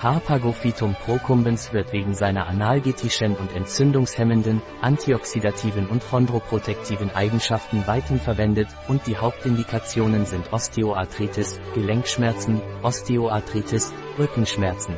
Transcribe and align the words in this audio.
Harpagophytum 0.00 0.94
procumbens 0.94 1.74
wird 1.74 1.92
wegen 1.92 2.14
seiner 2.14 2.46
analgetischen 2.46 3.36
und 3.36 3.54
entzündungshemmenden, 3.54 4.62
antioxidativen 4.80 5.88
und 5.88 6.02
chondroprotektiven 6.02 7.14
Eigenschaften 7.14 7.86
weithin 7.86 8.18
verwendet 8.18 8.68
und 8.88 9.06
die 9.06 9.18
Hauptindikationen 9.18 10.24
sind 10.24 10.50
Osteoarthritis, 10.54 11.60
Gelenkschmerzen, 11.74 12.62
Osteoarthritis, 12.82 13.92
Rückenschmerzen. 14.18 14.96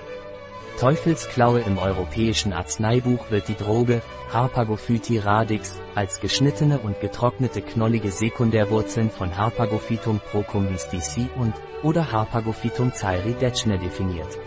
Teufelsklaue 0.79 1.59
im 1.63 1.77
europäischen 1.77 2.53
Arzneibuch 2.53 3.33
wird 3.33 3.49
die 3.49 3.57
Droge, 3.57 4.01
Harpagophyti 4.33 5.19
radix, 5.19 5.77
als 5.97 6.21
geschnittene 6.21 6.79
und 6.79 7.01
getrocknete 7.01 7.63
knollige 7.63 8.13
Sekundärwurzeln 8.13 9.11
von 9.11 9.37
Harpagophytum 9.37 10.21
procumbens 10.21 10.89
dc 10.89 11.31
und, 11.37 11.53
oder 11.83 12.13
Harpagophytum 12.13 12.93
zairi 12.93 13.33
decne 13.33 13.77
definiert. 13.79 14.39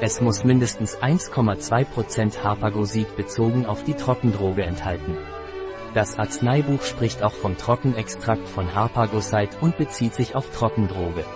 Es 0.00 0.22
muss 0.22 0.42
mindestens 0.42 0.96
1,2% 0.96 2.42
Harpagosid 2.42 3.14
bezogen 3.16 3.66
auf 3.66 3.84
die 3.84 3.94
Trockendroge 3.94 4.62
enthalten. 4.62 5.18
Das 5.92 6.18
Arzneibuch 6.18 6.80
spricht 6.80 7.22
auch 7.22 7.34
vom 7.34 7.58
Trockenextrakt 7.58 8.48
von 8.48 8.74
Harpagoside 8.74 9.50
und 9.60 9.76
bezieht 9.76 10.14
sich 10.14 10.34
auf 10.34 10.48
Trockendroge. 10.50 11.26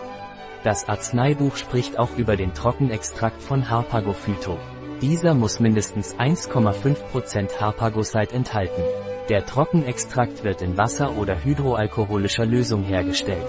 Das 0.65 0.89
Arzneibuch 0.89 1.57
spricht 1.57 1.99
auch 1.99 2.17
über 2.17 2.37
den 2.37 2.55
Trockenextrakt 2.55 3.43
von 3.43 3.69
Harpagophyto. 3.69 4.59
Dieser 5.01 5.35
muss 5.35 5.59
mindestens 5.59 6.15
1,5% 6.15 7.61
Harpagoside 7.61 8.33
enthalten. 8.33 8.83
Der 9.29 9.45
Trockenextrakt 9.45 10.45
wird 10.45 10.63
in 10.63 10.77
Wasser 10.77 11.17
oder 11.17 11.43
hydroalkoholischer 11.43 12.47
Lösung 12.47 12.85
hergestellt. 12.85 13.47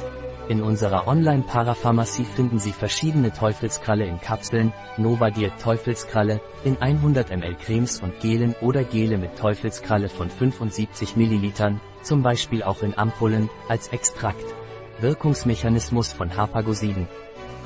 In 0.49 0.63
unserer 0.63 1.07
Online-Parapharmacie 1.07 2.25
finden 2.25 2.57
Sie 2.57 2.73
verschiedene 2.73 3.31
Teufelskralle 3.31 4.05
in 4.05 4.19
Kapseln, 4.19 4.73
Novadiet 4.97 5.53
Teufelskralle, 5.61 6.41
in 6.63 6.81
100 6.81 7.29
ml 7.29 7.55
Cremes 7.55 8.01
und 8.01 8.19
Gelen 8.21 8.55
oder 8.59 8.83
Gele 8.83 9.19
mit 9.19 9.37
Teufelskralle 9.37 10.09
von 10.09 10.31
75 10.31 11.15
ml, 11.15 11.79
zum 12.01 12.23
Beispiel 12.23 12.63
auch 12.63 12.81
in 12.81 12.97
Ampullen, 12.97 13.51
als 13.69 13.89
Extrakt. 13.89 14.62
Wirkungsmechanismus 14.99 16.13
von 16.13 16.35
Harpagosiden. 16.35 17.07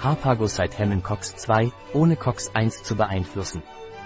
Harpagoside 0.01 0.77
hemmen 0.77 1.03
COX-2, 1.03 1.71
ohne 1.93 2.15
COX-1 2.15 2.83
zu 2.83 2.95
beeinflussen. 2.95 3.63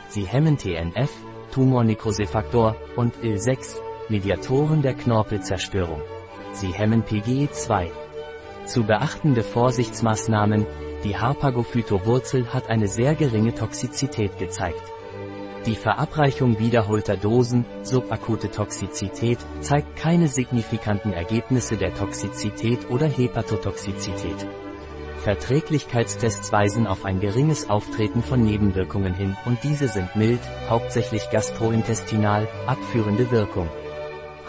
Sie 0.09 0.25
hemmen 0.25 0.57
TNF, 0.57 1.11
Tumornekrosefaktor, 1.51 2.75
und 2.95 3.13
IL-6, 3.23 3.77
Mediatoren 4.09 4.81
der 4.81 4.93
Knorpelzerstörung. 4.93 6.01
Sie 6.53 6.73
hemmen 6.73 7.03
PGE2. 7.03 7.89
Zu 8.65 8.83
beachtende 8.83 9.43
Vorsichtsmaßnahmen, 9.43 10.65
die 11.03 11.17
Harpagophyto-Wurzel 11.17 12.53
hat 12.53 12.69
eine 12.69 12.87
sehr 12.87 13.15
geringe 13.15 13.55
Toxizität 13.55 14.37
gezeigt. 14.37 14.83
Die 15.67 15.75
Verabreichung 15.75 16.57
wiederholter 16.57 17.17
Dosen, 17.17 17.65
subakute 17.83 18.49
Toxizität, 18.49 19.37
zeigt 19.59 19.95
keine 19.95 20.27
signifikanten 20.27 21.13
Ergebnisse 21.13 21.77
der 21.77 21.93
Toxizität 21.93 22.89
oder 22.89 23.07
Hepatotoxizität. 23.07 24.47
Verträglichkeitstests 25.17 26.51
weisen 26.51 26.87
auf 26.87 27.05
ein 27.05 27.19
geringes 27.19 27.69
Auftreten 27.69 28.23
von 28.23 28.43
Nebenwirkungen 28.43 29.13
hin 29.13 29.37
und 29.45 29.59
diese 29.63 29.87
sind 29.87 30.15
mild, 30.15 30.41
hauptsächlich 30.67 31.29
gastrointestinal, 31.29 32.47
abführende 32.65 33.29
Wirkung. 33.29 33.69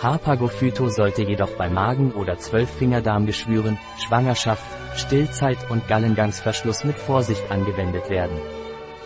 Harpagophyto 0.03 0.89
sollte 0.89 1.25
jedoch 1.25 1.51
bei 1.59 1.69
Magen- 1.69 2.13
oder 2.13 2.39
Zwölffingerdarmgeschwüren, 2.39 3.79
Schwangerschaft, 3.99 4.65
Stillzeit 4.97 5.59
und 5.71 5.87
Gallengangsverschluss 5.89 6.85
mit 6.85 6.97
Vorsicht 6.97 7.51
angewendet 7.51 8.09
werden. 8.09 8.62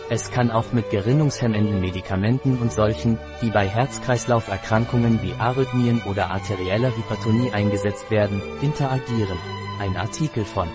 Es 0.09 0.31
kann 0.31 0.51
auch 0.51 0.71
mit 0.71 0.89
gerinnungshemmenden 0.89 1.81
Medikamenten 1.81 2.57
und 2.59 2.71
solchen, 2.71 3.19
die 3.41 3.49
bei 3.49 3.67
Herz-Kreislauf-Erkrankungen 3.67 5.21
wie 5.21 5.33
Arrhythmien 5.33 6.01
oder 6.05 6.31
arterieller 6.31 6.95
Hypertonie 6.95 7.51
eingesetzt 7.51 8.09
werden, 8.09 8.41
interagieren. 8.61 9.37
Ein 9.81 9.97
Artikel 9.97 10.45
von 10.45 10.69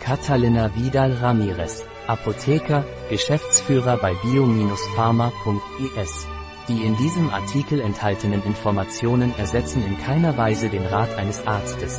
Catalina 0.00 0.74
Vidal 0.74 1.14
Ramirez, 1.14 1.86
Apotheker, 2.06 2.84
Geschäftsführer 3.08 3.96
bei 3.96 4.12
bio-pharma.es. 4.22 6.26
Die 6.68 6.84
in 6.84 6.98
diesem 6.98 7.30
Artikel 7.30 7.80
enthaltenen 7.80 8.44
Informationen 8.44 9.32
ersetzen 9.38 9.82
in 9.86 9.96
keiner 9.98 10.36
Weise 10.36 10.68
den 10.68 10.84
Rat 10.84 11.16
eines 11.16 11.46
Arztes. 11.46 11.98